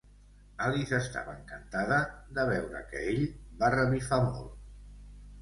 [0.67, 1.99] Alice estava encantada
[2.39, 3.21] de veure que ell
[3.61, 4.59] va revifar molt.